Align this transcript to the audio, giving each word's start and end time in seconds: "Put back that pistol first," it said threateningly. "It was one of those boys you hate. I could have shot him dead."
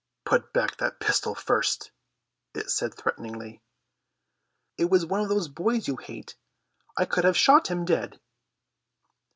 "Put 0.25 0.51
back 0.51 0.77
that 0.77 0.99
pistol 0.99 1.35
first," 1.35 1.91
it 2.55 2.71
said 2.71 2.95
threateningly. 2.95 3.61
"It 4.75 4.85
was 4.89 5.05
one 5.05 5.21
of 5.21 5.29
those 5.29 5.47
boys 5.47 5.87
you 5.87 5.97
hate. 5.97 6.35
I 6.97 7.05
could 7.05 7.23
have 7.23 7.37
shot 7.37 7.67
him 7.69 7.85
dead." 7.85 8.19